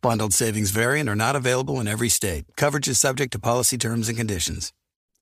[0.00, 2.44] Bundled savings variant are not available in every state.
[2.56, 4.72] Coverage is subject to policy terms and conditions.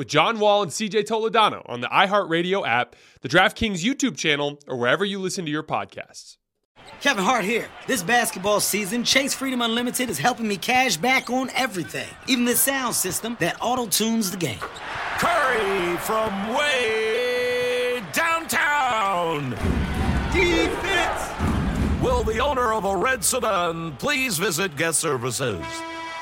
[0.00, 4.78] with John Wall and CJ Toledano on the iHeartRadio app, the DraftKings YouTube channel, or
[4.78, 6.38] wherever you listen to your podcasts.
[7.02, 7.68] Kevin Hart here.
[7.86, 12.56] This basketball season, Chase Freedom Unlimited is helping me cash back on everything, even the
[12.56, 14.58] sound system that auto tunes the game.
[15.18, 19.50] Curry from way downtown.
[20.32, 22.02] Defense!
[22.02, 25.62] Will the owner of a red sedan please visit guest services?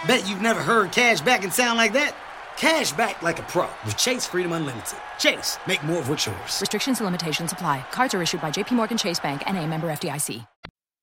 [0.08, 2.16] Bet you've never heard cash back and sound like that.
[2.58, 4.98] Cash back like a pro with Chase Freedom Unlimited.
[5.16, 6.60] Chase, make more of what's yours.
[6.60, 7.86] Restrictions and limitations apply.
[7.92, 10.44] Cards are issued by JPMorgan Chase Bank and a member FDIC.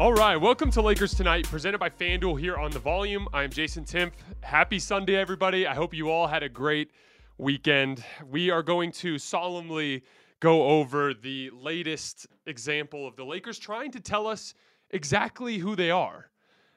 [0.00, 3.28] All right, welcome to Lakers Tonight, presented by FanDuel here on The Volume.
[3.34, 4.12] I'm Jason Timpf.
[4.40, 5.66] Happy Sunday, everybody.
[5.66, 6.92] I hope you all had a great
[7.36, 8.02] weekend.
[8.26, 10.02] We are going to solemnly
[10.40, 14.54] go over the latest example of the Lakers trying to tell us
[14.88, 16.30] exactly who they are.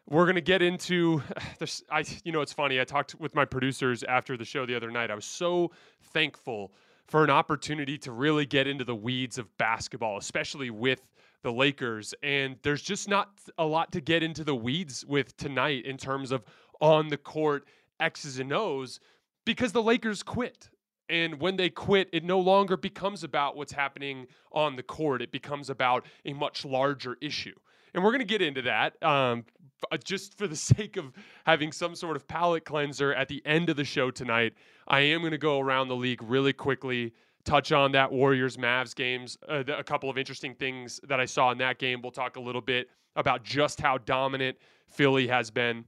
[0.06, 1.24] We're going to get into
[1.60, 1.82] this.
[1.90, 2.82] I, you know, it's funny.
[2.82, 5.10] I talked with my producers after the show the other night.
[5.10, 5.72] I was so
[6.12, 6.74] thankful
[7.08, 11.00] for an opportunity to really get into the weeds of basketball, especially with
[11.44, 12.14] the Lakers.
[12.24, 16.32] And there's just not a lot to get into the weeds with tonight in terms
[16.32, 16.44] of
[16.82, 17.66] on the court
[18.00, 19.00] X's and O's
[19.46, 20.70] because the Lakers quit.
[21.10, 25.22] And when they quit, it no longer becomes about what's happening on the court.
[25.22, 27.54] It becomes about a much larger issue.
[27.94, 29.46] And we're going to get into that um,
[30.04, 31.12] just for the sake of
[31.46, 34.54] having some sort of palate cleanser at the end of the show tonight.
[34.88, 37.14] I am going to go around the league really quickly,
[37.46, 41.52] touch on that Warriors Mavs games, uh, a couple of interesting things that I saw
[41.52, 42.02] in that game.
[42.02, 44.58] We'll talk a little bit about just how dominant
[44.88, 45.86] Philly has been.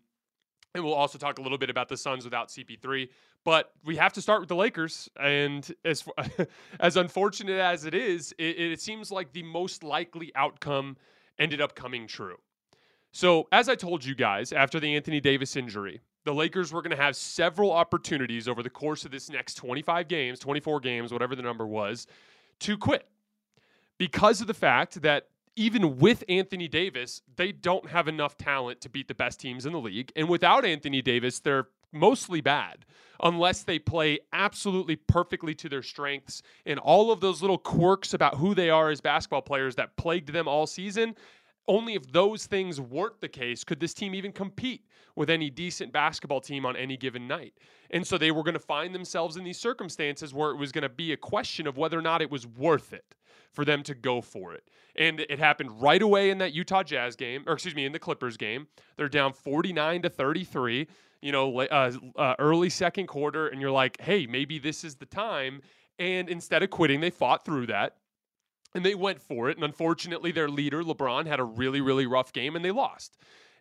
[0.74, 3.08] And we'll also talk a little bit about the Suns without CP3.
[3.46, 5.10] But we have to start with the Lakers.
[5.18, 6.04] And as,
[6.80, 10.98] as unfortunate as it is, it, it seems like the most likely outcome
[11.40, 12.38] ended up coming true.
[13.12, 16.96] So, as I told you guys after the Anthony Davis injury, the Lakers were going
[16.96, 21.36] to have several opportunities over the course of this next 25 games, 24 games, whatever
[21.36, 22.08] the number was,
[22.60, 23.08] to quit.
[23.98, 28.90] because of the fact that even with Anthony Davis, they don't have enough talent to
[28.90, 30.12] beat the best teams in the league.
[30.16, 32.86] And without Anthony Davis, they're mostly bad
[33.24, 38.36] unless they play absolutely perfectly to their strengths and all of those little quirks about
[38.36, 41.16] who they are as basketball players that plagued them all season.
[41.68, 44.86] Only if those things weren't the case could this team even compete
[45.16, 47.54] with any decent basketball team on any given night.
[47.92, 50.84] And so they were going to find themselves in these circumstances where it was going
[50.84, 53.16] to be a question of whether or not it was worth it
[53.52, 54.70] for them to go for it.
[54.98, 58.00] And it happened right away in that Utah Jazz game, or excuse me, in the
[58.00, 58.68] Clippers game.
[58.98, 60.88] They're down 49 to 33,
[61.22, 65.06] you know, uh, uh, early second quarter, and you're like, hey, maybe this is the
[65.06, 65.62] time.
[65.98, 67.96] And instead of quitting, they fought through that
[68.76, 69.58] and they went for it.
[69.58, 73.18] And unfortunately, their leader, LeBron, had a really, really rough game and they lost.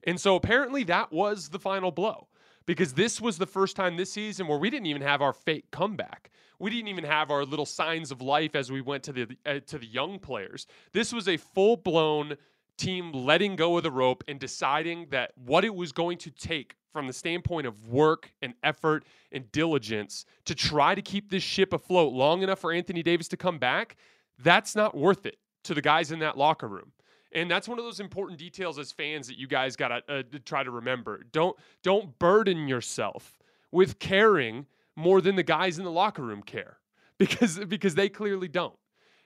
[0.06, 2.28] And so apparently that was the final blow
[2.66, 5.70] because this was the first time this season where we didn't even have our fake
[5.70, 9.26] comeback we didn't even have our little signs of life as we went to the
[9.44, 10.66] uh, to the young players.
[10.92, 12.36] This was a full blown
[12.76, 16.74] team letting go of the rope and deciding that what it was going to take
[16.92, 21.72] from the standpoint of work and effort and diligence to try to keep this ship
[21.72, 23.96] afloat long enough for Anthony Davis to come back,
[24.38, 26.92] that's not worth it to the guys in that locker room.
[27.32, 30.22] And that's one of those important details as fans that you guys got to uh,
[30.44, 31.24] try to remember.
[31.32, 33.38] Don't don't burden yourself
[33.72, 34.66] with caring
[34.96, 36.78] more than the guys in the locker room care
[37.18, 38.78] because because they clearly don't.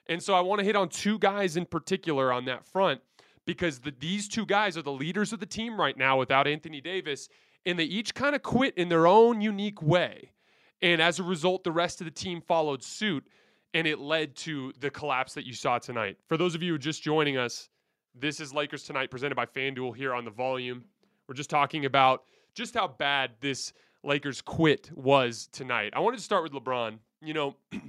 [0.08, 3.02] And so I want to hit on two guys in particular on that front
[3.44, 6.80] because the, these two guys are the leaders of the team right now without Anthony
[6.80, 7.28] Davis
[7.66, 10.32] and they each kind of quit in their own unique way.
[10.80, 13.26] And as a result the rest of the team followed suit
[13.74, 16.16] and it led to the collapse that you saw tonight.
[16.26, 17.68] For those of you just joining us,
[18.14, 20.84] this is Lakers Tonight presented by FanDuel here on the volume.
[21.28, 22.24] We're just talking about
[22.54, 23.72] just how bad this
[24.02, 25.92] Lakers quit was tonight.
[25.94, 26.98] I wanted to start with LeBron.
[27.22, 27.56] You know,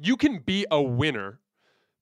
[0.00, 1.40] you can be a winner,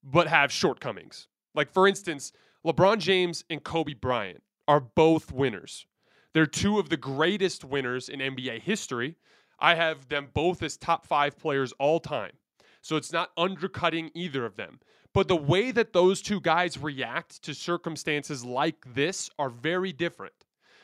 [0.03, 1.27] but have shortcomings.
[1.53, 2.31] Like, for instance,
[2.65, 5.85] LeBron James and Kobe Bryant are both winners.
[6.33, 9.15] They're two of the greatest winners in NBA history.
[9.59, 12.31] I have them both as top five players all time.
[12.81, 14.79] So it's not undercutting either of them.
[15.13, 20.33] But the way that those two guys react to circumstances like this are very different.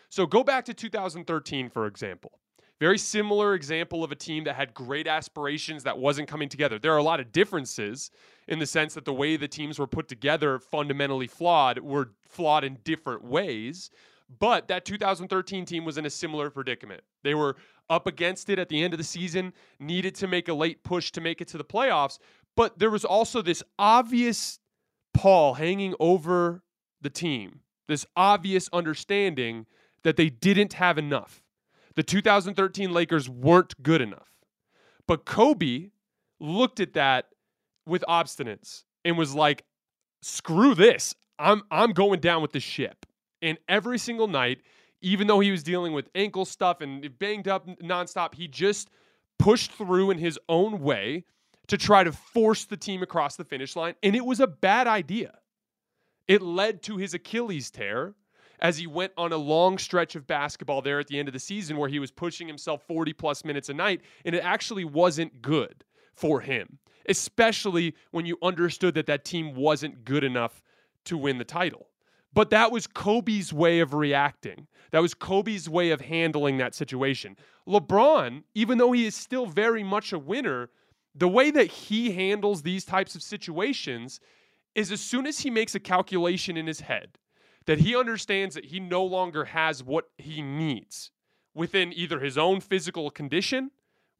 [0.10, 2.40] So go back to 2013, for example.
[2.80, 6.78] Very similar example of a team that had great aspirations that wasn't coming together.
[6.78, 8.12] There are a lot of differences
[8.50, 12.66] in the sense that the way the teams were put together, fundamentally flawed, were flawed
[12.66, 13.92] in different ways.
[14.40, 17.02] But that 2013 team was in a similar predicament.
[17.24, 17.56] They were
[17.90, 21.12] up against it at the end of the season, needed to make a late push
[21.12, 22.18] to make it to the playoffs.
[22.56, 24.60] But there was also this obvious
[25.14, 26.64] pall hanging over
[27.02, 29.66] the team, this obvious understanding
[30.04, 31.44] that they didn't have enough.
[31.96, 34.30] The 2013 Lakers weren't good enough.
[35.08, 35.90] But Kobe
[36.40, 37.28] looked at that
[37.86, 39.64] with obstinance and was like,
[40.22, 41.16] screw this.
[41.38, 43.06] I'm I'm going down with the ship.
[43.42, 44.62] And every single night,
[45.06, 48.90] even though he was dealing with ankle stuff and banged up nonstop, he just
[49.38, 51.24] pushed through in his own way
[51.68, 53.94] to try to force the team across the finish line.
[54.02, 55.38] And it was a bad idea.
[56.28, 58.16] It led to his Achilles tear,
[58.60, 61.40] as he went on a long stretch of basketball there at the end of the
[61.40, 65.40] season where he was pushing himself 40 plus minutes a night, and it actually wasn't
[65.40, 65.84] good
[66.16, 70.64] for him, especially when you understood that that team wasn't good enough
[71.04, 71.90] to win the title.
[72.36, 74.68] But that was Kobe's way of reacting.
[74.92, 77.38] That was Kobe's way of handling that situation.
[77.68, 80.70] LeBron, even though he is still very much a winner,
[81.16, 84.20] the way that he handles these types of situations
[84.76, 87.18] is as soon as he makes a calculation in his head
[87.66, 91.12] that he understands that he no longer has what he needs
[91.54, 93.72] within either his own physical condition,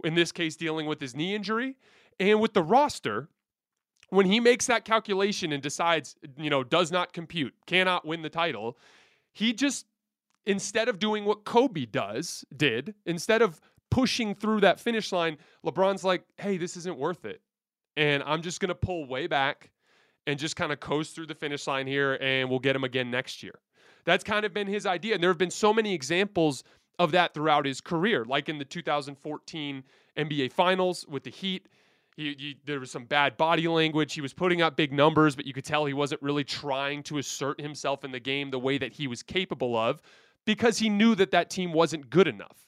[0.04, 1.76] in this case, dealing with his knee injury,
[2.20, 3.28] and with the roster.
[4.10, 8.30] When he makes that calculation and decides, you know, does not compute, cannot win the
[8.30, 8.78] title,
[9.34, 9.86] he just,
[10.46, 13.60] instead of doing what Kobe does, did, instead of
[13.90, 17.42] pushing through that finish line, LeBron's like, hey, this isn't worth it.
[17.98, 19.72] And I'm just going to pull way back
[20.28, 23.12] and just kind of coast through the finish line here and we'll get him again
[23.12, 23.60] next year.
[24.06, 25.16] That's kind of been his idea.
[25.16, 26.64] And there have been so many examples
[27.00, 29.84] of that throughout his career, like in the 2014
[30.18, 31.68] NBA Finals with the Heat.
[32.16, 34.14] He, he, there was some bad body language.
[34.14, 37.18] He was putting up big numbers, but you could tell he wasn't really trying to
[37.18, 40.02] assert himself in the game the way that he was capable of
[40.46, 42.68] because he knew that that team wasn't good enough.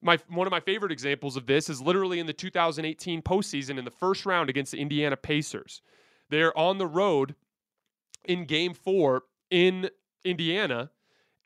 [0.00, 3.84] My, one of my favorite examples of this is literally in the 2018 postseason in
[3.84, 5.80] the first round against the Indiana Pacers.
[6.28, 7.34] They're on the road
[8.24, 9.90] in game four in
[10.24, 10.90] Indiana,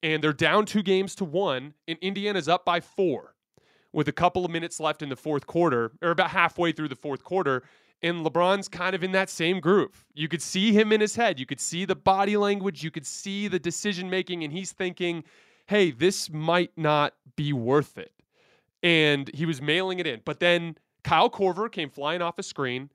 [0.02, 3.36] and they're down two games to one, and Indiana's up by four
[3.92, 6.96] with a couple of minutes left in the fourth quarter, or about halfway through the
[6.96, 7.62] fourth quarter.
[8.00, 10.04] And LeBron's kind of in that same groove.
[10.14, 11.40] You could see him in his head.
[11.40, 12.84] You could see the body language.
[12.84, 14.44] You could see the decision making.
[14.44, 15.24] And he's thinking,
[15.66, 18.12] hey, this might not be worth it.
[18.84, 20.20] And he was mailing it in.
[20.24, 22.90] But then Kyle Korver came flying off a screen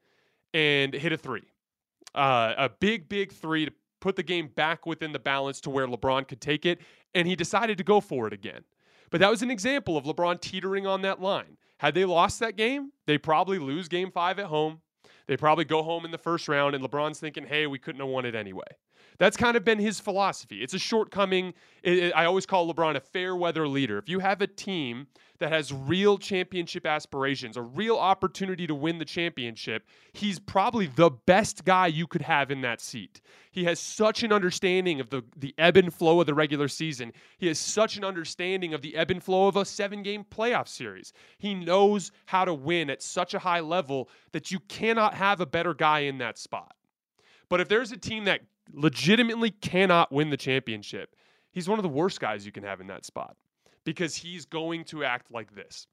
[0.53, 1.43] and hit a three.
[2.15, 5.87] Uh, a big, big three to put the game back within the balance to where
[5.87, 6.79] LeBron could take it.
[7.13, 8.63] And he decided to go for it again.
[9.13, 11.57] But that was an example of LeBron teetering on that line.
[11.77, 14.81] Had they lost that game, they probably lose game five at home.
[15.27, 18.09] They probably go home in the first round, and LeBron's thinking, hey, we couldn't have
[18.09, 18.63] won it anyway.
[19.17, 20.61] That's kind of been his philosophy.
[20.61, 21.53] It's a shortcoming.
[21.83, 23.97] It, it, I always call LeBron a fair weather leader.
[23.97, 25.07] If you have a team
[25.39, 31.09] that has real championship aspirations, a real opportunity to win the championship, he's probably the
[31.09, 33.21] best guy you could have in that seat.
[33.51, 37.11] He has such an understanding of the, the ebb and flow of the regular season.
[37.37, 40.67] He has such an understanding of the ebb and flow of a seven game playoff
[40.67, 41.13] series.
[41.37, 45.45] He knows how to win at such a high level that you cannot have a
[45.45, 46.73] better guy in that spot.
[47.49, 48.41] But if there's a team that
[48.71, 51.15] legitimately cannot win the championship,
[51.51, 53.35] he's one of the worst guys you can have in that spot
[53.83, 55.87] because he's going to act like this.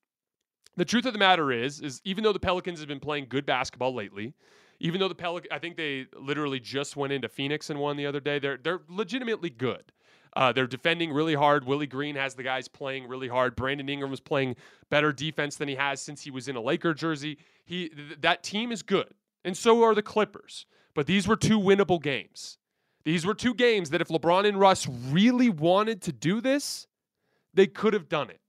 [0.76, 3.44] The truth of the matter is, is even though the Pelicans have been playing good
[3.44, 4.34] basketball lately,
[4.78, 8.06] even though the Pelicans, I think they literally just went into Phoenix and won the
[8.06, 8.38] other day.
[8.38, 9.92] They're they're legitimately good.
[10.36, 11.66] Uh, they're defending really hard.
[11.66, 13.56] Willie Green has the guys playing really hard.
[13.56, 14.54] Brandon Ingram was playing
[14.88, 17.38] better defense than he has since he was in a Laker jersey.
[17.64, 19.12] He th- that team is good,
[19.44, 20.66] and so are the Clippers.
[20.94, 22.58] But these were two winnable games.
[23.04, 26.86] These were two games that if LeBron and Russ really wanted to do this,
[27.54, 28.40] they could have done it.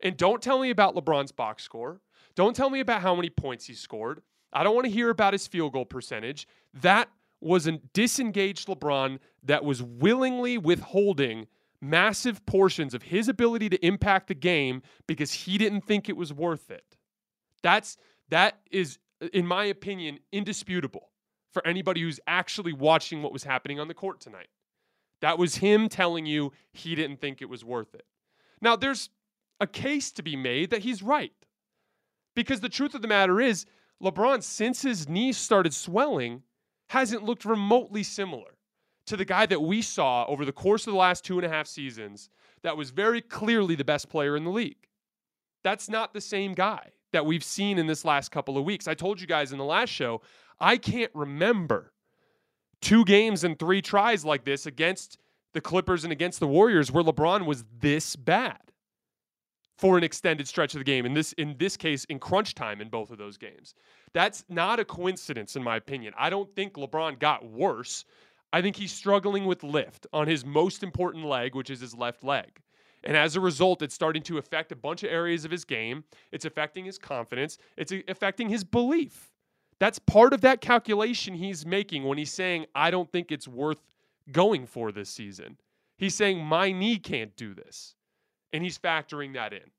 [0.00, 2.00] And don't tell me about LeBron's box score.
[2.34, 4.22] Don't tell me about how many points he scored.
[4.52, 6.46] I don't want to hear about his field goal percentage.
[6.74, 7.08] That
[7.40, 11.46] was a disengaged LeBron that was willingly withholding
[11.80, 16.32] massive portions of his ability to impact the game because he didn't think it was
[16.32, 16.96] worth it.
[17.62, 17.96] That's
[18.28, 18.98] that is
[19.32, 21.10] in my opinion indisputable
[21.56, 24.48] for anybody who's actually watching what was happening on the court tonight.
[25.22, 28.04] That was him telling you he didn't think it was worth it.
[28.60, 29.08] Now, there's
[29.58, 31.32] a case to be made that he's right.
[32.34, 33.64] Because the truth of the matter is,
[34.02, 36.42] LeBron, since his knees started swelling,
[36.90, 38.58] hasn't looked remotely similar
[39.06, 41.48] to the guy that we saw over the course of the last two and a
[41.48, 42.28] half seasons
[42.64, 44.88] that was very clearly the best player in the league.
[45.64, 48.86] That's not the same guy that we've seen in this last couple of weeks.
[48.86, 50.20] I told you guys in the last show,
[50.58, 51.92] I can't remember
[52.80, 55.18] two games and three tries like this against
[55.52, 58.60] the Clippers and against the Warriors where LeBron was this bad
[59.78, 61.06] for an extended stretch of the game.
[61.06, 63.74] In this in this case, in crunch time in both of those games.
[64.12, 66.14] That's not a coincidence, in my opinion.
[66.16, 68.04] I don't think LeBron got worse.
[68.52, 72.24] I think he's struggling with lift on his most important leg, which is his left
[72.24, 72.60] leg.
[73.04, 76.04] And as a result, it's starting to affect a bunch of areas of his game.
[76.32, 77.58] It's affecting his confidence.
[77.76, 79.30] It's affecting his belief.
[79.78, 83.78] That's part of that calculation he's making when he's saying, I don't think it's worth
[84.32, 85.58] going for this season.
[85.98, 87.94] He's saying, my knee can't do this.
[88.52, 89.70] And he's factoring that in.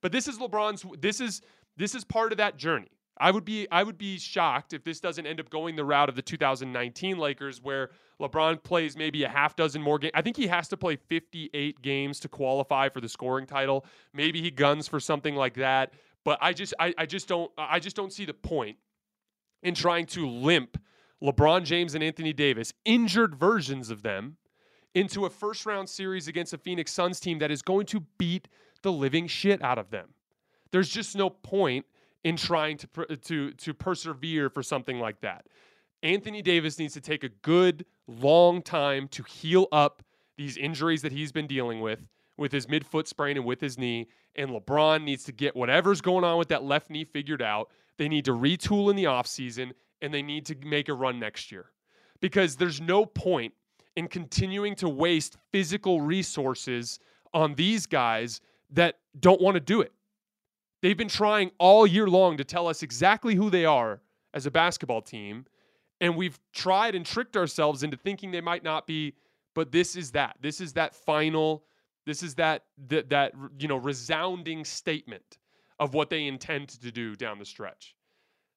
[0.00, 1.42] But this is LeBron's this is
[1.76, 2.90] this is part of that journey.
[3.18, 6.08] I would be I would be shocked if this doesn't end up going the route
[6.08, 7.90] of the 2019 Lakers where
[8.20, 10.12] LeBron plays maybe a half dozen more games.
[10.14, 13.84] I think he has to play 58 games to qualify for the scoring title.
[14.12, 15.92] Maybe he guns for something like that,
[16.24, 18.76] but I just I, I just don't I just don't see the point
[19.62, 20.78] in trying to limp
[21.22, 24.36] LeBron James and Anthony Davis, injured versions of them,
[24.94, 28.48] into a first round series against a Phoenix Suns team that is going to beat
[28.82, 30.08] the living shit out of them.
[30.70, 31.86] There's just no point
[32.24, 35.46] in trying to to to persevere for something like that.
[36.02, 40.02] Anthony Davis needs to take a good long time to heal up
[40.36, 44.08] these injuries that he's been dealing with with his midfoot sprain and with his knee
[44.34, 48.08] and LeBron needs to get whatever's going on with that left knee figured out they
[48.08, 51.66] need to retool in the offseason and they need to make a run next year
[52.20, 53.52] because there's no point
[53.96, 56.98] in continuing to waste physical resources
[57.34, 59.92] on these guys that don't want to do it.
[60.80, 64.00] They've been trying all year long to tell us exactly who they are
[64.34, 65.46] as a basketball team.
[66.00, 69.14] And we've tried and tricked ourselves into thinking they might not be,
[69.54, 70.36] but this is that.
[70.40, 71.64] This is that final,
[72.06, 75.38] this is that that, that you know resounding statement
[75.78, 77.94] of what they intend to do down the stretch.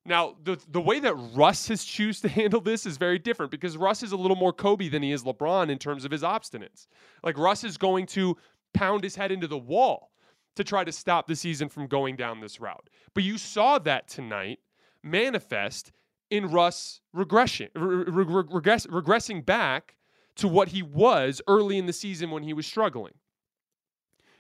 [0.06, 3.76] Now, the the way that Russ has choose to handle this is very different because
[3.76, 6.88] Russ is a little more Kobe than he is LeBron in terms of his obstinance.
[7.24, 8.38] Like Russ is going to
[8.74, 10.12] pound his head into the wall
[10.56, 12.90] to try to stop the season from going down this route.
[13.14, 14.60] But you saw that tonight
[15.04, 15.92] manifest
[16.30, 19.96] in Russ regression, regress, regressing back
[20.36, 23.14] to what he was early in the season when he was struggling.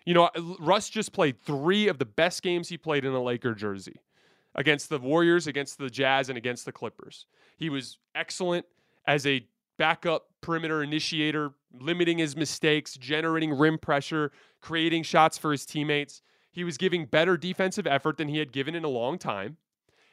[0.05, 3.55] You know, Russ just played three of the best games he played in a Laker
[3.55, 4.01] jersey
[4.53, 7.25] against the Warriors, against the Jazz, and against the Clippers.
[7.57, 8.65] He was excellent
[9.07, 9.45] as a
[9.77, 14.31] backup perimeter initiator, limiting his mistakes, generating rim pressure,
[14.61, 16.21] creating shots for his teammates.
[16.51, 19.57] He was giving better defensive effort than he had given in a long time.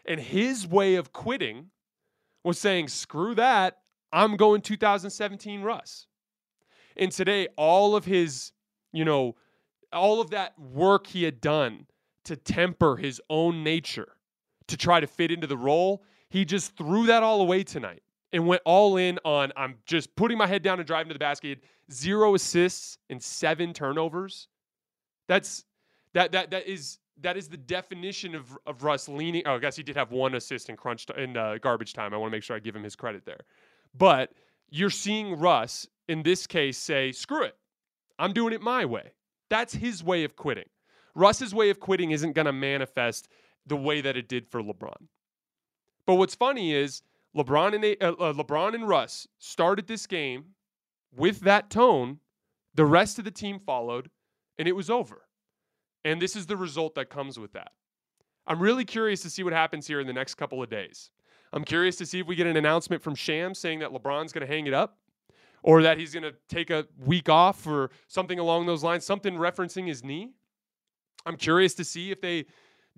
[0.04, 1.70] And his way of quitting
[2.42, 3.78] was saying, screw that.
[4.12, 6.06] I'm going 2017 Russ.
[6.96, 8.52] And today, all of his,
[8.92, 9.36] you know,
[9.92, 11.86] all of that work he had done
[12.24, 14.16] to temper his own nature
[14.68, 18.46] to try to fit into the role, he just threw that all away tonight and
[18.46, 21.64] went all in on I'm just putting my head down and driving to the basket.
[21.90, 24.48] Zero assists and seven turnovers.
[25.28, 25.64] That's
[26.14, 29.42] that that that is that is the definition of of Russ leaning.
[29.46, 32.14] Oh, I guess he did have one assist in crunch in uh, garbage time.
[32.14, 33.40] I want to make sure I give him his credit there.
[33.94, 34.32] But
[34.70, 37.56] you're seeing Russ in this case say, "Screw it,
[38.18, 39.12] I'm doing it my way."
[39.52, 40.70] That's his way of quitting.
[41.14, 43.28] Russ's way of quitting isn't going to manifest
[43.66, 45.08] the way that it did for LeBron.
[46.06, 47.02] But what's funny is
[47.36, 50.54] LeBron and uh, uh, LeBron and Russ started this game
[51.14, 52.20] with that tone.
[52.76, 54.08] The rest of the team followed,
[54.58, 55.20] and it was over.
[56.02, 57.72] And this is the result that comes with that.
[58.46, 61.10] I'm really curious to see what happens here in the next couple of days.
[61.52, 64.46] I'm curious to see if we get an announcement from Sham saying that LeBron's going
[64.46, 64.96] to hang it up
[65.62, 69.34] or that he's going to take a week off or something along those lines, something
[69.34, 70.32] referencing his knee.
[71.24, 72.46] I'm curious to see if they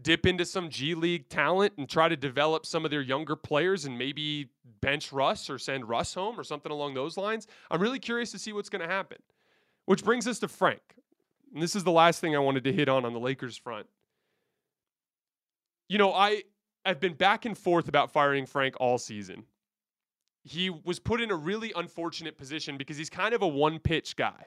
[0.00, 3.84] dip into some G League talent and try to develop some of their younger players
[3.84, 4.48] and maybe
[4.80, 7.46] bench Russ or send Russ home or something along those lines.
[7.70, 9.18] I'm really curious to see what's going to happen.
[9.86, 10.80] Which brings us to Frank.
[11.52, 13.86] And this is the last thing I wanted to hit on on the Lakers front.
[15.88, 16.42] You know, I
[16.86, 19.44] have been back and forth about firing Frank all season.
[20.44, 24.14] He was put in a really unfortunate position because he's kind of a one pitch
[24.14, 24.46] guy.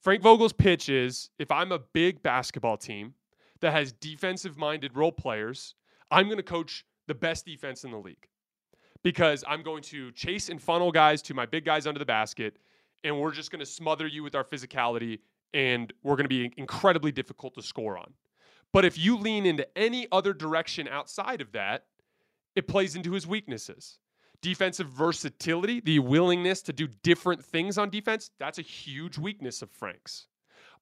[0.00, 3.14] Frank Vogel's pitch is if I'm a big basketball team
[3.60, 5.74] that has defensive minded role players,
[6.10, 8.28] I'm going to coach the best defense in the league
[9.02, 12.56] because I'm going to chase and funnel guys to my big guys under the basket,
[13.04, 15.20] and we're just going to smother you with our physicality,
[15.54, 18.12] and we're going to be incredibly difficult to score on.
[18.72, 21.86] But if you lean into any other direction outside of that,
[22.54, 23.98] it plays into his weaknesses.
[24.40, 29.70] Defensive versatility, the willingness to do different things on defense, that's a huge weakness of
[29.70, 30.26] Frank's.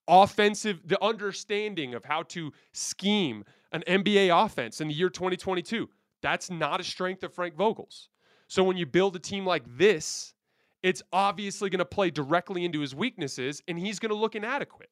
[0.09, 5.89] Offensive, the understanding of how to scheme an NBA offense in the year 2022,
[6.23, 8.09] that's not a strength of Frank Vogel's.
[8.49, 10.35] So when you build a team like this,
[10.83, 14.91] it's obviously going to play directly into his weaknesses and he's going to look inadequate.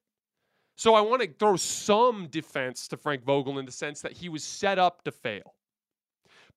[0.76, 4.28] So I want to throw some defense to Frank Vogel in the sense that he
[4.28, 5.54] was set up to fail.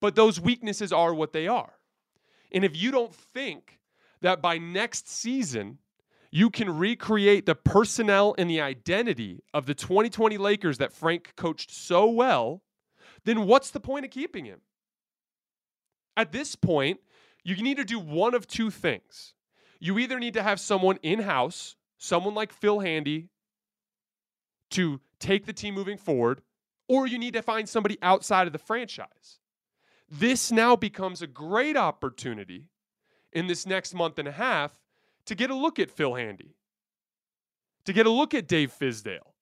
[0.02, 1.74] But those weaknesses are what they are.
[2.52, 3.80] And if you don't think
[4.22, 5.80] that by next season,
[6.32, 11.72] you can recreate the personnel and the identity of the 2020 Lakers that Frank coached
[11.72, 12.62] so well,
[13.24, 14.62] then what's the point of keeping him?
[16.16, 17.00] At this point,
[17.44, 19.34] you need to do one of two things.
[19.80, 23.30] You either need to have someone in house, someone like Phil Handy,
[24.72, 26.42] to take the team moving forward,
[26.90, 29.40] or you need to find somebody outside of the franchise.
[30.10, 32.70] This now becomes a great opportunity
[33.34, 34.72] in this next month and a half
[35.26, 36.56] to get a look at Phil Handy,
[37.86, 39.34] to get a look at Dave Fizdale,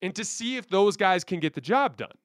[0.00, 2.16] and to see if those guys can get the job done.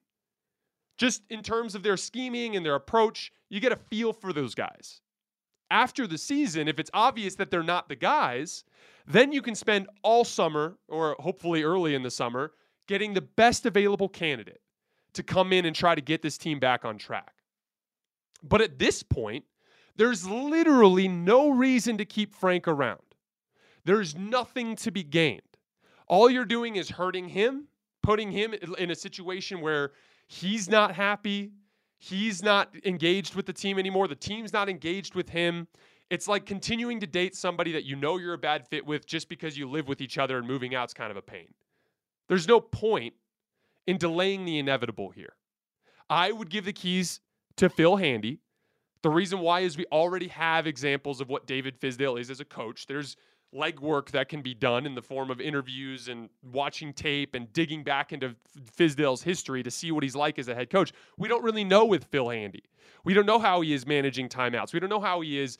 [0.97, 4.53] Just in terms of their scheming and their approach, you get a feel for those
[4.53, 5.01] guys.
[5.71, 8.65] After the season, if it's obvious that they're not the guys,
[9.07, 12.51] then you can spend all summer, or hopefully early in the summer,
[12.87, 14.61] getting the best available candidate
[15.13, 17.33] to come in and try to get this team back on track.
[18.43, 19.45] But at this point,
[19.95, 23.01] there's literally no reason to keep Frank around.
[23.85, 25.41] There's nothing to be gained.
[26.07, 27.67] All you're doing is hurting him,
[28.01, 29.91] putting him in a situation where
[30.27, 31.51] he's not happy,
[31.97, 35.67] he's not engaged with the team anymore, the team's not engaged with him.
[36.09, 39.29] It's like continuing to date somebody that you know you're a bad fit with just
[39.29, 41.53] because you live with each other and moving out's kind of a pain.
[42.27, 43.13] There's no point
[43.85, 45.33] in delaying the inevitable here.
[46.09, 47.19] I would give the keys
[47.59, 48.39] to Phil Handy.
[49.01, 52.45] The reason why is we already have examples of what David Fizdale is as a
[52.45, 52.87] coach.
[52.87, 53.17] There's
[53.53, 57.83] legwork that can be done in the form of interviews and watching tape and digging
[57.83, 58.33] back into
[58.77, 60.93] Fizdale's history to see what he's like as a head coach.
[61.17, 62.63] We don't really know with Phil Handy.
[63.03, 64.71] We don't know how he is managing timeouts.
[64.71, 65.57] We don't know how he is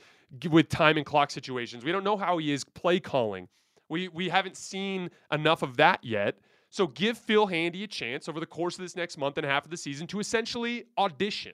[0.50, 1.84] with time and clock situations.
[1.84, 3.50] We don't know how he is play calling.
[3.90, 6.38] We we haven't seen enough of that yet.
[6.70, 9.50] So give Phil Handy a chance over the course of this next month and a
[9.50, 11.54] half of the season to essentially audition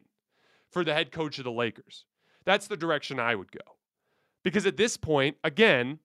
[0.76, 2.04] for the head coach of the Lakers.
[2.44, 3.62] That's the direction I would go.
[4.44, 6.00] Because at this point, again,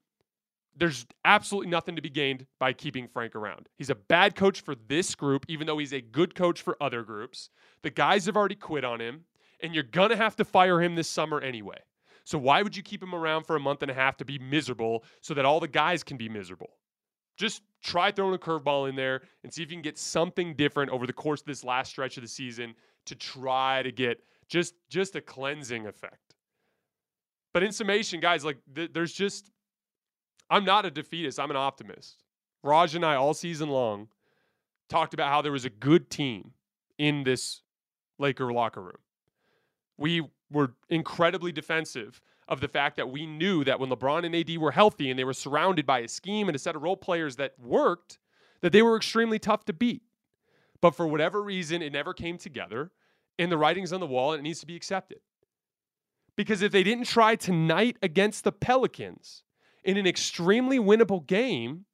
[0.77, 3.69] there's absolutely nothing to be gained by keeping Frank around.
[3.79, 7.03] He's a bad coach for this group, even though he's a good coach for other
[7.03, 7.51] groups.
[7.83, 9.25] The guys have already quit on him,
[9.61, 11.79] and you're going to have to fire him this summer anyway.
[12.23, 14.39] So why would you keep him around for a month and a half to be
[14.39, 16.71] miserable so that all the guys can be miserable?
[17.37, 20.93] Just try throwing a curveball in there and see if you can get something different
[20.93, 24.75] over the course of this last stretch of the season to try to get just
[24.91, 26.35] just a cleansing effect.
[27.55, 29.51] But in summation, guys, like th- there's just
[30.51, 31.41] I'm not a defeatist.
[31.41, 32.23] I'm an optimist.
[32.63, 34.09] Raj and I all season long
[34.91, 36.53] talked about how there was a good team
[36.99, 37.63] in this
[38.19, 38.99] Laker locker room.
[39.97, 44.59] We were incredibly defensive of the fact that we knew that when LeBron and AD
[44.59, 47.37] were healthy and they were surrounded by a scheme and a set of role players
[47.37, 48.19] that worked,
[48.61, 50.03] that they were extremely tough to beat.
[50.81, 52.91] But for whatever reason, it never came together.
[53.41, 55.19] And the writing's on the wall and it needs to be accepted.
[56.37, 59.43] Because if they didn't try tonight against the Pelicans
[59.83, 61.87] in an extremely winnable game,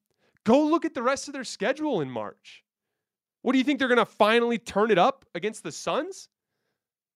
[0.44, 2.64] go look at the rest of their schedule in March.
[3.42, 6.28] What do you think they're going to finally turn it up against the Suns?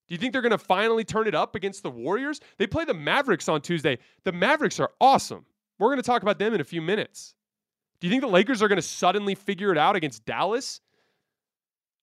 [0.07, 2.40] Do you think they're going to finally turn it up against the Warriors?
[2.57, 3.99] They play the Mavericks on Tuesday.
[4.23, 5.45] The Mavericks are awesome.
[5.81, 7.35] We're going to talk about them in a few minutes.
[8.01, 10.81] Do you think the Lakers are going to suddenly figure it out against Dallas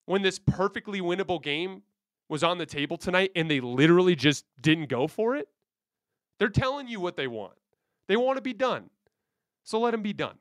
[0.06, 1.84] when this perfectly winnable game
[2.30, 5.48] was on the table tonight and they literally just didn't go for it?
[6.40, 7.54] They're telling you what they want.
[8.08, 8.90] They want to be done.
[9.64, 10.38] So let them be done.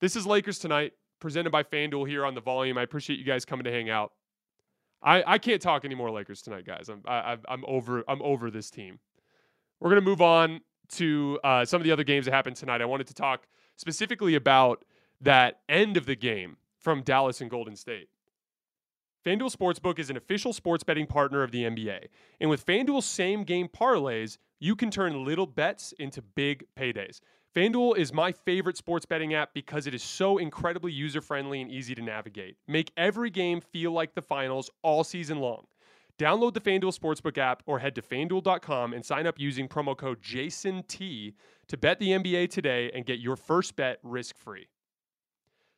[0.00, 2.76] This is Lakers Tonight, presented by FanDuel here on the volume.
[2.76, 4.12] I appreciate you guys coming to hang out.
[5.02, 6.88] I, I can't talk anymore Lakers tonight, guys.
[6.88, 8.98] I'm I, I'm over I'm over this team.
[9.80, 12.80] We're gonna move on to uh, some of the other games that happened tonight.
[12.80, 14.84] I wanted to talk specifically about
[15.20, 18.08] that end of the game from Dallas and Golden State.
[19.24, 22.06] FanDuel Sportsbook is an official sports betting partner of the NBA.
[22.40, 27.20] And with FanDuel's same game parlays, you can turn little bets into big paydays.
[27.54, 31.70] FanDuel is my favorite sports betting app because it is so incredibly user friendly and
[31.70, 32.56] easy to navigate.
[32.66, 35.66] Make every game feel like the finals all season long.
[36.18, 40.20] Download the FanDuel Sportsbook app or head to fanduel.com and sign up using promo code
[40.20, 41.34] JASONT
[41.68, 44.66] to bet the NBA today and get your first bet risk free.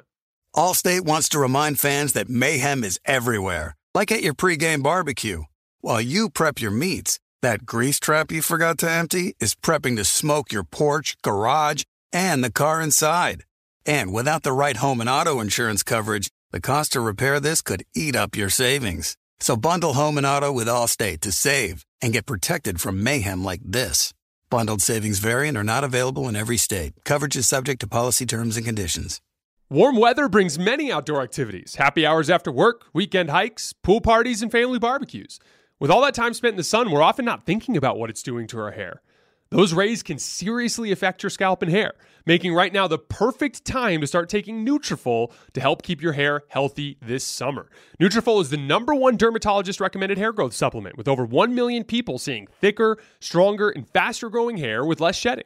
[0.55, 5.43] Allstate wants to remind fans that mayhem is everywhere, like at your pregame barbecue.
[5.81, 10.03] While you prep your meats, that grease trap you forgot to empty is prepping to
[10.03, 13.43] smoke your porch, garage, and the car inside.
[13.85, 17.83] And without the right home and auto insurance coverage, the cost to repair this could
[17.95, 19.15] eat up your savings.
[19.39, 23.61] So bundle home and auto with Allstate to save and get protected from mayhem like
[23.63, 24.13] this.
[24.49, 26.93] Bundled savings variant are not available in every state.
[27.03, 29.21] Coverage is subject to policy terms and conditions.
[29.69, 34.49] Warm weather brings many outdoor activities happy hours after work, weekend hikes, pool parties, and
[34.49, 35.39] family barbecues.
[35.79, 38.23] With all that time spent in the sun, we're often not thinking about what it's
[38.23, 39.01] doing to our hair.
[39.49, 41.93] Those rays can seriously affect your scalp and hair,
[42.25, 46.43] making right now the perfect time to start taking Nutrafol to help keep your hair
[46.49, 47.69] healthy this summer.
[47.99, 52.17] Nutrafol is the number one dermatologist recommended hair growth supplement, with over 1 million people
[52.17, 55.45] seeing thicker, stronger, and faster growing hair with less shedding.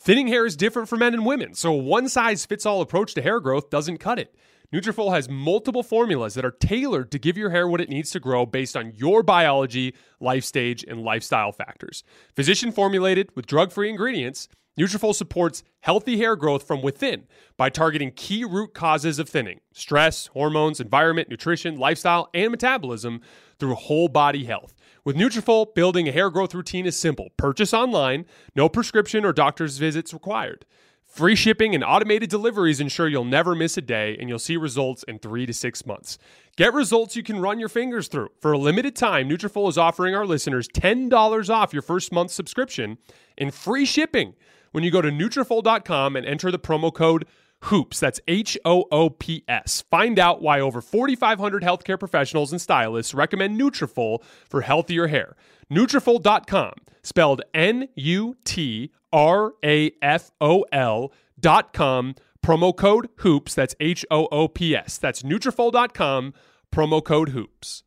[0.00, 3.12] Thinning hair is different for men and women, so a one size fits all approach
[3.14, 4.34] to hair growth doesn't cut it.
[4.72, 8.20] Nutrafol has multiple formulas that are tailored to give your hair what it needs to
[8.20, 12.02] grow based on your biology, life stage, and lifestyle factors.
[12.34, 14.48] Physician formulated with drug-free ingredients,
[14.80, 17.24] Nutrafol supports healthy hair growth from within
[17.58, 23.20] by targeting key root causes of thinning: stress, hormones, environment, nutrition, lifestyle, and metabolism
[23.58, 24.74] through whole body health.
[25.04, 27.28] With Nutrafol, building a hair growth routine is simple.
[27.36, 28.24] Purchase online,
[28.56, 30.64] no prescription or doctor's visits required.
[31.12, 35.02] Free shipping and automated deliveries ensure you'll never miss a day and you'll see results
[35.02, 36.16] in 3 to 6 months.
[36.56, 38.30] Get results you can run your fingers through.
[38.40, 42.96] For a limited time, Nutrafol is offering our listeners $10 off your first month subscription
[43.36, 44.32] and free shipping
[44.70, 47.26] when you go to Nutrafol.com and enter the promo code
[47.62, 48.00] HOOPS.
[48.00, 49.84] That's H O O P S.
[49.90, 55.36] Find out why over 4,500 healthcare professionals and stylists recommend Nutrafol for healthier hair.
[55.70, 56.72] Nutrafol.com,
[57.02, 63.54] spelled N U T R A F O L dot com, promo code HOOPS.
[63.54, 64.98] That's H O O P S.
[64.98, 66.34] That's Nutrafol.com,
[66.72, 67.84] promo code HOOPS.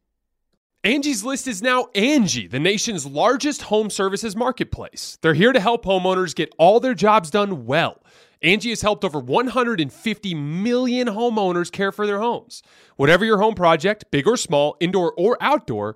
[0.85, 5.17] Angie's List is now Angie, the nation's largest home services marketplace.
[5.21, 8.03] They're here to help homeowners get all their jobs done well.
[8.41, 12.61] Angie has helped over 150 million homeowners care for their homes.
[12.95, 15.95] Whatever your home project, big or small, indoor or outdoor,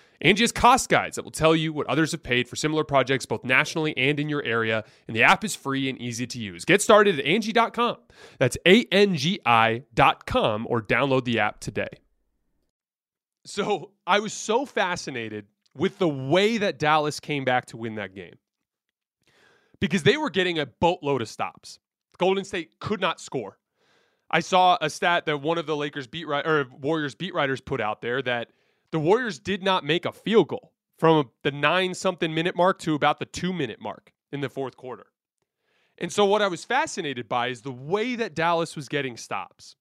[0.21, 3.25] Angie has cost guides that will tell you what others have paid for similar projects
[3.25, 6.63] both nationally and in your area, and the app is free and easy to use.
[6.63, 7.97] Get started at Angie.com.
[8.37, 11.89] That's A-N-G-I dot com or download the app today.
[13.45, 18.13] So I was so fascinated with the way that Dallas came back to win that
[18.13, 18.35] game.
[19.79, 21.79] Because they were getting a boatload of stops.
[22.19, 23.57] Golden State could not score.
[24.29, 27.81] I saw a stat that one of the Lakers beat or Warriors beat writers put
[27.81, 28.51] out there that–
[28.91, 32.93] the Warriors did not make a field goal from the nine something minute mark to
[32.93, 35.07] about the two minute mark in the fourth quarter.
[35.97, 39.75] And so, what I was fascinated by is the way that Dallas was getting stops.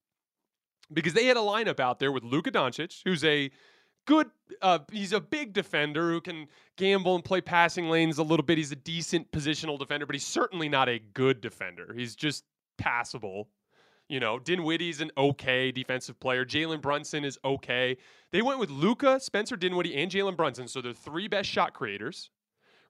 [0.92, 3.50] Because they had a lineup out there with Luka Doncic, who's a
[4.06, 4.28] good,
[4.60, 8.58] uh, he's a big defender who can gamble and play passing lanes a little bit.
[8.58, 11.94] He's a decent positional defender, but he's certainly not a good defender.
[11.96, 12.44] He's just
[12.76, 13.48] passable
[14.10, 16.44] you know, Dinwiddie's an okay defensive player.
[16.44, 17.96] Jalen Brunson is okay.
[18.32, 20.66] They went with Luka, Spencer Dinwiddie, and Jalen Brunson.
[20.66, 22.30] So they're three best shot creators.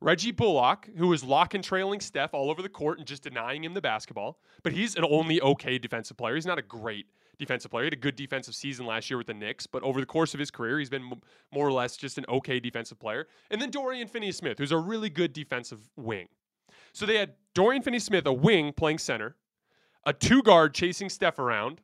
[0.00, 3.62] Reggie Bullock, who was lock and trailing Steph all over the court and just denying
[3.62, 6.37] him the basketball, but he's an only okay defensive player.
[6.37, 7.04] He's not a great
[7.38, 7.85] defensive player.
[7.85, 10.33] He had a good defensive season last year with the Knicks, but over the course
[10.33, 11.04] of his career, he's been
[11.52, 13.26] more or less just an okay defensive player.
[13.50, 16.28] And then Dorian Finney Smith, who's a really good defensive wing.
[16.94, 19.37] So they had Dorian Finney Smith, a wing playing center,
[20.04, 21.80] a two guard chasing Steph around,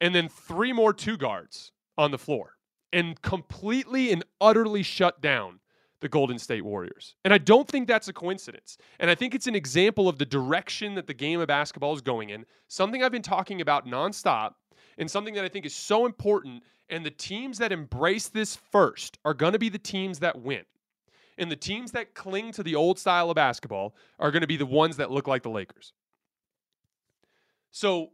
[0.00, 2.56] and then three more two guards on the floor
[2.92, 5.58] and completely and utterly shut down
[6.00, 7.16] the Golden State Warriors.
[7.24, 8.78] And I don't think that's a coincidence.
[9.00, 12.02] And I think it's an example of the direction that the game of basketball is
[12.02, 14.52] going in, something I've been talking about nonstop,
[14.98, 16.62] and something that I think is so important.
[16.88, 20.64] And the teams that embrace this first are going to be the teams that win.
[21.38, 24.56] And the teams that cling to the old style of basketball are going to be
[24.56, 25.92] the ones that look like the Lakers.
[27.74, 28.10] So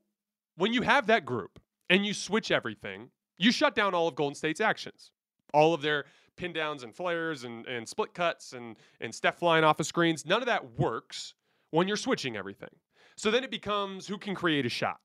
[0.57, 4.35] when you have that group and you switch everything, you shut down all of Golden
[4.35, 5.13] State's actions,
[5.53, 9.63] all of their pin downs and flares and, and split cuts and, and Steph flying
[9.63, 10.25] off of screens.
[10.25, 11.35] None of that works
[11.73, 12.71] when you're switching everything.
[13.17, 15.01] So then it becomes who can create a shot.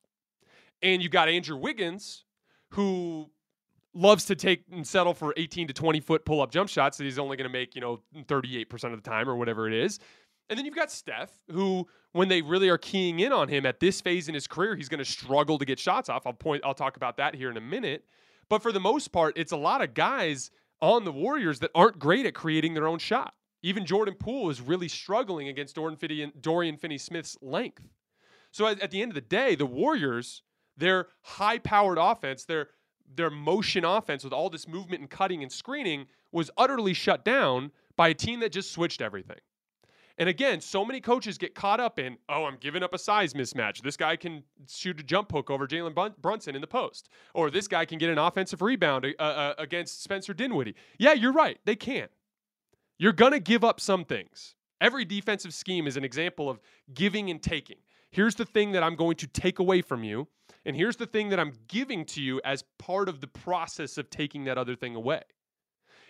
[0.82, 2.24] And you got Andrew Wiggins,
[2.70, 3.30] who
[3.94, 7.04] loves to take and settle for 18 to 20 foot pull up jump shots that
[7.04, 10.00] he's only going to make, you know, 38% of the time or whatever it is.
[10.50, 13.80] And then you've got Steph, who, when they really are keying in on him at
[13.80, 16.28] this phase in his career, he's going to struggle to get shots off.
[16.28, 16.64] I'll point.
[16.64, 18.06] I'll talk about that here in a minute.
[18.48, 21.98] But for the most part, it's a lot of guys on the Warriors that aren't
[21.98, 23.34] great at creating their own shot.
[23.64, 27.88] Even Jordan Poole is really struggling against Dorian Finney, Dorian Finney-Smith's length.
[28.52, 30.44] So at, at the end of the day, the Warriors,
[30.78, 32.70] their high-powered offense, their
[33.16, 37.72] their motion offense with all this movement and cutting and screening was utterly shut down
[37.96, 39.38] by a team that just switched everything.
[40.18, 43.34] And again, so many coaches get caught up in, oh, I'm giving up a size
[43.34, 43.82] mismatch.
[43.82, 47.68] This guy can shoot a jump hook over Jalen Brunson in the post, or this
[47.68, 50.76] guy can get an offensive rebound uh, uh, against Spencer Dinwiddie.
[50.98, 51.60] Yeah, you're right.
[51.66, 52.08] They can.
[52.98, 54.56] You're going to give up some things.
[54.80, 56.62] Every defensive scheme is an example of
[56.94, 57.78] giving and taking.
[58.12, 60.30] Here's the thing that I'm going to take away from you,
[60.66, 64.10] And here's the thing that I'm giving to you as part of the process of
[64.10, 65.22] taking that other thing away.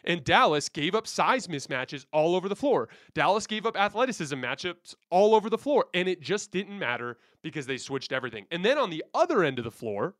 [0.05, 2.89] And Dallas gave up size mismatches all over the floor.
[3.13, 5.85] Dallas gave up athleticism matchups all over the floor.
[5.93, 8.45] And it just didn't matter because they switched everything.
[8.51, 10.15] And then on the other end of the floor,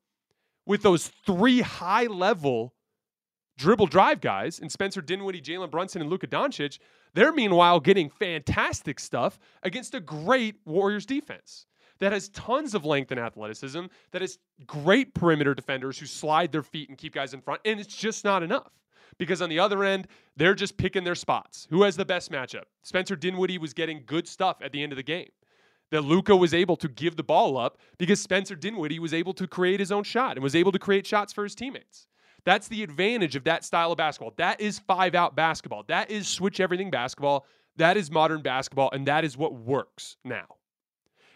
[0.66, 2.74] with those three high level
[3.58, 6.80] dribble drive guys and Spencer Dinwiddie, Jalen Brunson, and Luka Doncic,
[7.14, 11.66] they're meanwhile getting fantastic stuff against a great Warriors defense
[12.00, 16.64] that has tons of length and athleticism, that has great perimeter defenders who slide their
[16.64, 18.72] feet and keep guys in front, and it's just not enough.
[19.18, 21.68] Because on the other end, they're just picking their spots.
[21.70, 22.64] Who has the best matchup?
[22.84, 25.30] Spencer Dinwiddie was getting good stuff at the end of the game.
[25.92, 29.48] That Luka was able to give the ball up because Spencer Dinwiddie was able to
[29.48, 32.08] create his own shot and was able to create shots for his teammates.
[32.44, 34.34] That's the advantage of that style of basketball.
[34.38, 35.84] That is five out basketball.
[35.88, 37.46] That is switch everything basketball.
[37.78, 40.46] That is modern basketball, and that is what works now.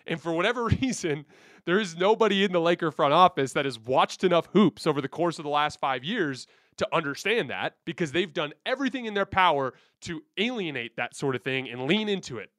[0.08, 1.26] And for whatever reason,
[1.66, 5.08] there is nobody in the Laker front office that has watched enough hoops over the
[5.08, 6.48] course of the last five years
[6.80, 11.44] to understand that because they've done everything in their power to alienate that sort of
[11.44, 12.52] thing and lean into it.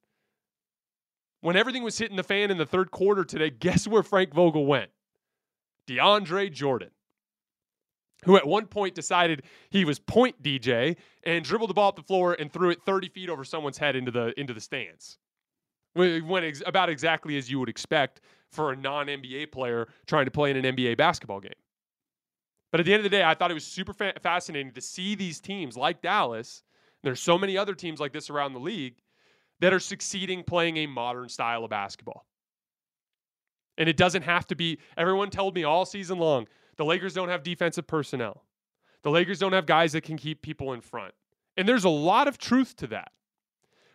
[1.40, 4.66] When everything was hitting the fan in the third quarter today, guess where Frank Vogel
[4.66, 4.90] went?
[5.86, 6.90] DeAndre Jordan
[8.24, 12.02] who at one point decided he was point DJ and dribbled the ball up the
[12.02, 15.18] floor and threw it 30 feet over someone's head into the into the stands.
[15.94, 20.30] Went ex- about exactly as you would expect for a non NBA player trying to
[20.30, 21.52] play in an NBA basketball game.
[22.70, 24.80] But at the end of the day, I thought it was super fa- fascinating to
[24.80, 26.62] see these teams like Dallas.
[27.02, 28.96] There's so many other teams like this around the league
[29.60, 32.26] that are succeeding playing a modern style of basketball.
[33.78, 37.28] And it doesn't have to be, everyone told me all season long, the Lakers don't
[37.28, 38.44] have defensive personnel.
[39.02, 41.14] The Lakers don't have guys that can keep people in front.
[41.56, 43.12] And there's a lot of truth to that.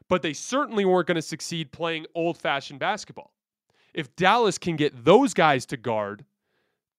[0.08, 3.34] But they certainly weren't going to succeed playing old fashioned basketball.
[3.94, 6.26] If Dallas can get those guys to guard,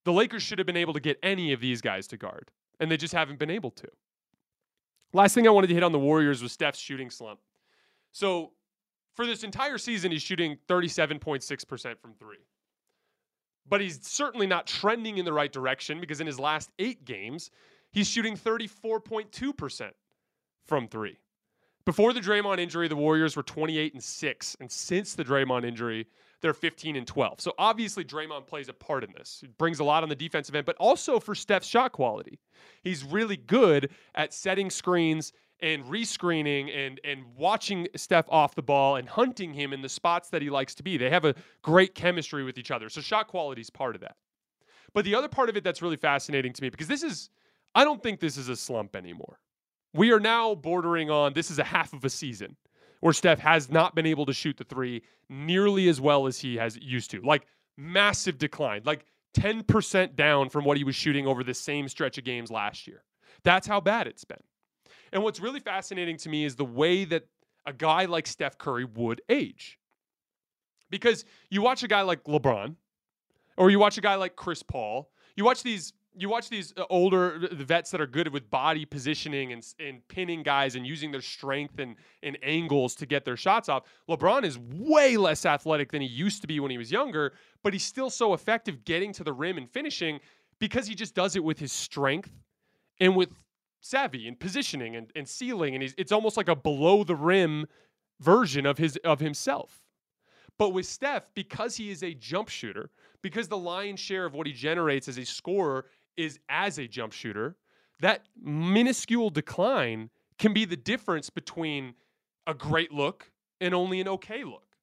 [0.07, 2.49] the Lakers should have been able to get any of these guys to guard.
[2.79, 3.87] And they just haven't been able to.
[5.13, 7.39] Last thing I wanted to hit on the Warriors was Steph's shooting slump.
[8.11, 8.51] So
[9.15, 12.39] for this entire season, he's shooting 37.6% from three
[13.69, 17.51] but he's certainly not trending in the right direction because in his last eight games,
[17.91, 19.91] he's shooting 34.2%
[20.65, 21.17] from three.
[21.85, 24.57] Before the Draymond injury, the Warriors were 28 and 6.
[24.59, 26.07] And since the Draymond injury,
[26.41, 27.41] they're 15 and 12.
[27.41, 29.39] So obviously, Draymond plays a part in this.
[29.41, 32.39] He brings a lot on the defensive end, but also for Steph's shot quality.
[32.83, 38.97] He's really good at setting screens and rescreening and and watching Steph off the ball
[38.97, 40.97] and hunting him in the spots that he likes to be.
[40.97, 42.89] They have a great chemistry with each other.
[42.89, 44.15] So shot quality is part of that.
[44.93, 47.29] But the other part of it that's really fascinating to me because this is
[47.73, 49.39] I don't think this is a slump anymore.
[49.93, 52.55] We are now bordering on this is a half of a season
[52.99, 56.55] where Steph has not been able to shoot the 3 nearly as well as he
[56.57, 57.21] has used to.
[57.21, 58.81] Like massive decline.
[58.85, 59.05] Like
[59.35, 63.03] 10% down from what he was shooting over the same stretch of games last year.
[63.43, 64.41] That's how bad it's been.
[65.13, 67.27] And what's really fascinating to me is the way that
[67.65, 69.77] a guy like Steph Curry would age.
[70.89, 72.75] Because you watch a guy like LeBron,
[73.57, 76.83] or you watch a guy like Chris Paul, you watch these you watch these uh,
[76.89, 81.11] older the vets that are good with body positioning and, and pinning guys and using
[81.11, 83.83] their strength and, and angles to get their shots off.
[84.09, 87.73] LeBron is way less athletic than he used to be when he was younger, but
[87.73, 90.19] he's still so effective getting to the rim and finishing
[90.59, 92.31] because he just does it with his strength
[92.99, 93.29] and with
[93.81, 97.67] savvy and positioning and, and sealing, and he's, it's almost like a below the rim
[98.19, 99.83] version of his of himself.
[100.57, 102.89] But with Steph, because he is a jump shooter,
[103.21, 105.85] because the lion's share of what he generates as a scorer
[106.17, 107.55] is as a jump shooter,
[108.01, 111.93] that minuscule decline can be the difference between
[112.45, 114.75] a great look and only an okay look.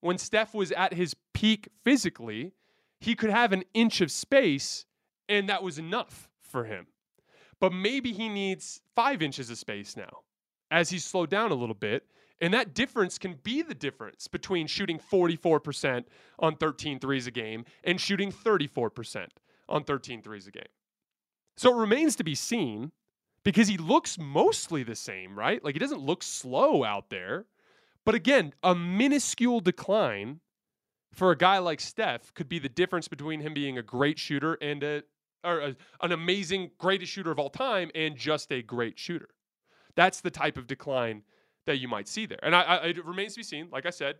[0.00, 2.52] When Steph was at his peak physically,
[3.00, 4.86] he could have an inch of space,
[5.28, 6.86] and that was enough for him.
[7.60, 10.22] But maybe he needs five inches of space now
[10.70, 12.06] as he's slowed down a little bit.
[12.40, 16.04] And that difference can be the difference between shooting 44%
[16.40, 19.28] on 13 threes a game and shooting 34%
[19.72, 20.64] on 13 threes a game.
[21.56, 22.92] So it remains to be seen
[23.44, 25.62] because he looks mostly the same, right?
[25.64, 27.46] Like he doesn't look slow out there.
[28.04, 30.40] But again, a minuscule decline
[31.12, 34.54] for a guy like Steph could be the difference between him being a great shooter
[34.60, 35.02] and a
[35.44, 39.28] or a, an amazing greatest shooter of all time and just a great shooter.
[39.96, 41.22] That's the type of decline
[41.66, 42.38] that you might see there.
[42.42, 43.68] And I, I, it remains to be seen.
[43.70, 44.16] Like I said,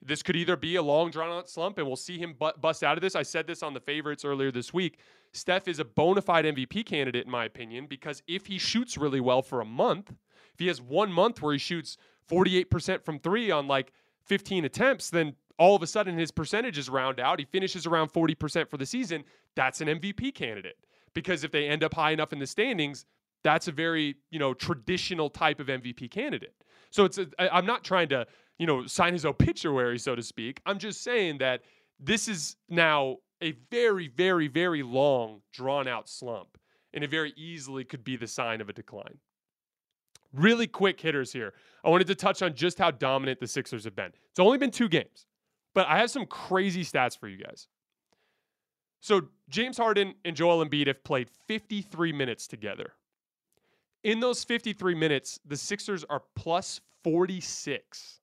[0.00, 2.96] this could either be a long drawn out slump and we'll see him bust out
[2.96, 3.14] of this.
[3.16, 4.98] I said this on the favorites earlier this week.
[5.32, 9.20] Steph is a bona fide MVP candidate, in my opinion, because if he shoots really
[9.20, 11.96] well for a month, if he has one month where he shoots
[12.30, 13.92] 48% from three on like
[14.26, 17.38] 15 attempts, then all of a sudden his percentages round out.
[17.38, 19.24] He finishes around 40% for the season.
[19.54, 20.78] That's an MVP candidate
[21.14, 23.04] because if they end up high enough in the standings,
[23.42, 26.54] that's a very, you know, traditional type of MVP candidate.
[26.90, 28.26] So it's, i I'm not trying to,
[28.58, 30.60] you know, sign his obituary, so to speak.
[30.66, 31.62] I'm just saying that
[32.00, 36.58] this is now a very, very, very long, drawn out slump,
[36.92, 39.18] and it very easily could be the sign of a decline.
[40.32, 41.54] Really quick hitters here.
[41.84, 44.12] I wanted to touch on just how dominant the Sixers have been.
[44.30, 45.26] It's only been two games,
[45.74, 47.68] but I have some crazy stats for you guys.
[49.00, 52.94] So, James Harden and Joel Embiid have played 53 minutes together.
[54.02, 58.17] In those 53 minutes, the Sixers are plus 46.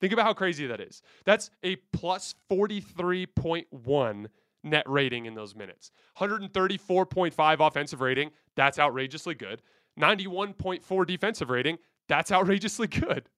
[0.00, 1.02] Think about how crazy that is.
[1.24, 4.26] That's a plus 43.1
[4.62, 5.90] net rating in those minutes.
[6.18, 8.30] 134.5 offensive rating.
[8.56, 9.62] That's outrageously good.
[9.98, 11.78] 91.4 defensive rating.
[12.08, 13.28] That's outrageously good.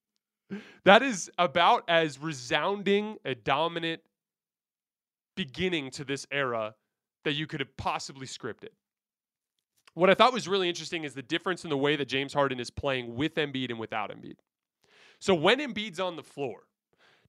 [0.85, 4.01] That is about as resounding a dominant
[5.37, 6.75] beginning to this era
[7.25, 8.71] that you could have possibly scripted.
[9.95, 12.61] What I thought was really interesting is the difference in the way that James Harden
[12.61, 14.37] is playing with Embiid and without Embiid.
[15.19, 16.65] So when Embiid's on the floor,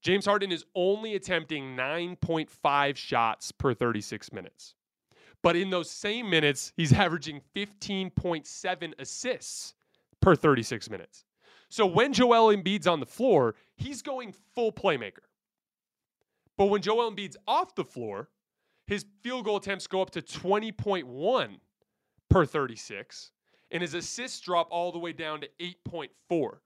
[0.01, 4.75] James Harden is only attempting 9.5 shots per 36 minutes.
[5.41, 9.73] But in those same minutes, he's averaging 15.7 assists
[10.21, 11.25] per 36 minutes.
[11.69, 15.25] So when Joel Embiid's on the floor, he's going full playmaker.
[16.57, 18.29] But when Joel Embiid's off the floor,
[18.85, 21.57] his field goal attempts go up to 20.1
[22.29, 23.31] per 36,
[23.71, 26.57] and his assists drop all the way down to 8.4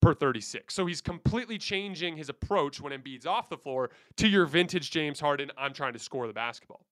[0.00, 0.72] per 36.
[0.74, 5.20] So he's completely changing his approach when Embiid's off the floor to your vintage James
[5.20, 6.84] Harden, I'm trying to score the basketball.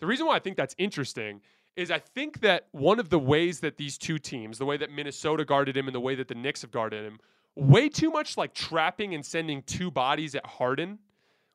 [0.00, 1.40] The reason why I think that's interesting
[1.76, 4.90] is I think that one of the ways that these two teams, the way that
[4.90, 7.18] Minnesota guarded him and the way that the Knicks have guarded him,
[7.56, 10.98] way too much like trapping and sending two bodies at Harden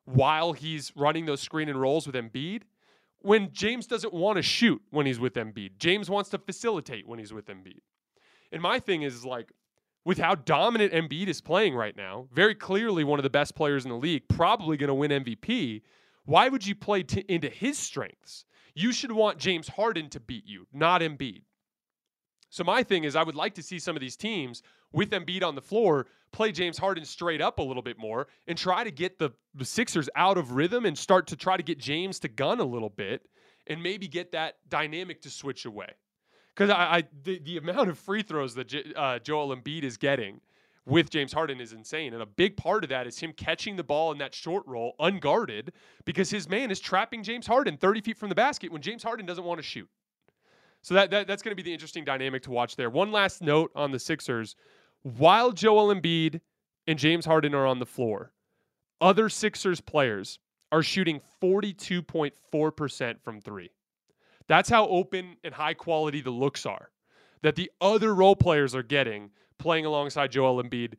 [0.04, 2.62] while he's running those screen and rolls with Embiid.
[3.22, 7.18] When James doesn't want to shoot when he's with Embiid, James wants to facilitate when
[7.18, 7.80] he's with Embiid.
[8.52, 9.52] And my thing is like,
[10.04, 13.84] with how dominant Embiid is playing right now, very clearly one of the best players
[13.84, 15.82] in the league, probably going to win MVP.
[16.24, 18.44] Why would you play t- into his strengths?
[18.74, 21.42] You should want James Harden to beat you, not Embiid.
[22.48, 25.44] So my thing is I would like to see some of these teams with Embiid
[25.44, 28.90] on the floor play James Harden straight up a little bit more and try to
[28.90, 32.28] get the, the Sixers out of rhythm and start to try to get James to
[32.28, 33.22] gun a little bit
[33.66, 35.92] and maybe get that dynamic to switch away.
[36.60, 39.96] Because I, I the, the, amount of free throws that J, uh, Joel Embiid is
[39.96, 40.42] getting
[40.84, 42.12] with James Harden is insane.
[42.12, 44.94] And a big part of that is him catching the ball in that short roll
[45.00, 45.72] unguarded
[46.04, 49.24] because his man is trapping James Harden 30 feet from the basket when James Harden
[49.24, 49.88] doesn't want to shoot.
[50.82, 52.90] So that, that that's going to be the interesting dynamic to watch there.
[52.90, 54.54] One last note on the Sixers.
[55.02, 56.42] While Joel Embiid
[56.86, 58.32] and James Harden are on the floor,
[59.00, 60.38] other Sixers players
[60.70, 63.70] are shooting 42.4% from three.
[64.50, 66.90] That's how open and high quality the looks are
[67.42, 69.30] that the other role players are getting
[69.60, 70.94] playing alongside Joel Embiid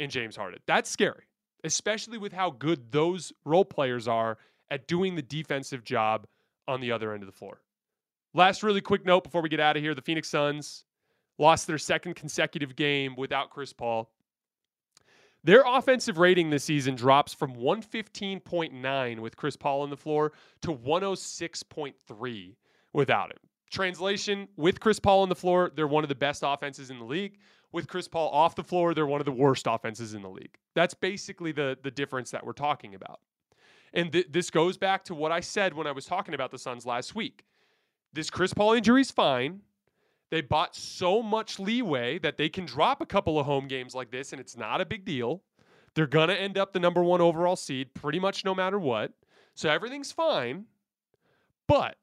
[0.00, 0.58] and James Harden.
[0.66, 1.22] That's scary,
[1.62, 4.38] especially with how good those role players are
[4.72, 6.26] at doing the defensive job
[6.66, 7.60] on the other end of the floor.
[8.34, 10.84] Last really quick note before we get out of here the Phoenix Suns
[11.38, 14.10] lost their second consecutive game without Chris Paul.
[15.44, 20.32] Their offensive rating this season drops from 115.9 with Chris Paul on the floor
[20.62, 22.56] to 106.3
[22.96, 23.38] without him.
[23.70, 27.04] Translation with Chris Paul on the floor, they're one of the best offenses in the
[27.04, 27.38] league
[27.72, 30.56] with Chris Paul off the floor, they're one of the worst offenses in the league.
[30.74, 33.20] That's basically the the difference that we're talking about.
[33.92, 36.58] And th- this goes back to what I said when I was talking about the
[36.58, 37.44] Suns last week.
[38.14, 39.60] This Chris Paul injury is fine.
[40.30, 44.10] They bought so much leeway that they can drop a couple of home games like
[44.10, 45.42] this, and it's not a big deal.
[45.94, 49.12] They're going to end up the number one overall seed pretty much no matter what.
[49.54, 50.64] So everything's fine.
[51.68, 51.96] But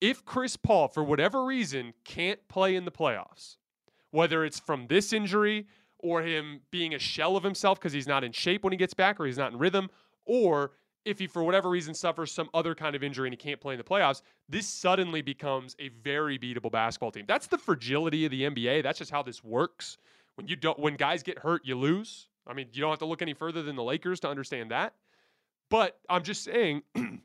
[0.00, 3.56] if Chris Paul, for whatever reason, can't play in the playoffs,
[4.10, 5.66] whether it's from this injury
[5.98, 8.94] or him being a shell of himself because he's not in shape when he gets
[8.94, 9.88] back or he's not in rhythm,
[10.24, 10.72] or
[11.04, 13.74] if he, for whatever reason, suffers some other kind of injury and he can't play
[13.74, 17.24] in the playoffs, this suddenly becomes a very beatable basketball team.
[17.28, 18.82] That's the fragility of the NBA.
[18.82, 19.98] That's just how this works.
[20.34, 22.28] When you don't, when guys get hurt, you lose.
[22.46, 24.94] I mean, you don't have to look any further than the Lakers to understand that.
[25.70, 26.82] But I'm just saying,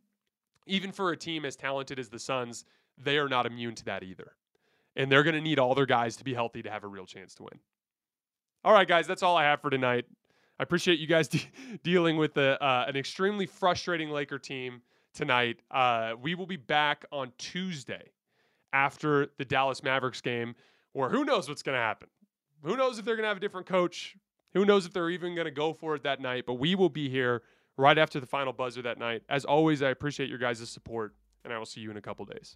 [0.65, 2.65] even for a team as talented as the Suns,
[2.97, 4.33] they are not immune to that either
[4.95, 7.05] and they're going to need all their guys to be healthy to have a real
[7.05, 7.59] chance to win.
[8.63, 10.05] All right, guys, that's all I have for tonight.
[10.59, 11.49] I appreciate you guys de-
[11.83, 14.81] dealing with the, uh, an extremely frustrating Laker team
[15.13, 15.59] tonight.
[15.71, 18.11] Uh, we will be back on Tuesday
[18.73, 20.55] after the Dallas Mavericks game,
[20.93, 22.07] where who knows what's going to happen.
[22.63, 24.15] Who knows if they're going to have a different coach?
[24.53, 26.45] Who knows if they're even going to go for it that night?
[26.45, 27.41] But we will be here
[27.81, 29.23] right after the final buzzer that night.
[29.27, 32.23] As always, I appreciate your guys' support, and I will see you in a couple
[32.25, 32.55] days.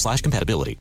[0.00, 0.78] slash compatibility.